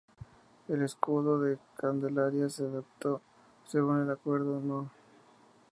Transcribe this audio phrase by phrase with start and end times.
[0.67, 3.21] El Escudo de Candelaria se adoptó
[3.67, 4.89] según acuerdo No.